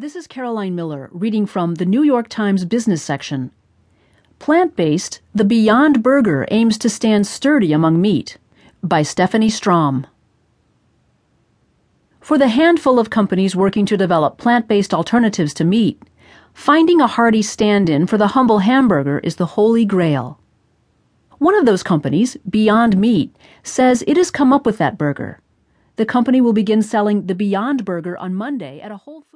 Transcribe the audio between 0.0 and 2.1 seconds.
This is Caroline Miller reading from the New